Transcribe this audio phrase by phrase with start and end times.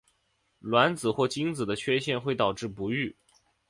[0.61, 3.15] 卵子或精子的缺陷会导致不育。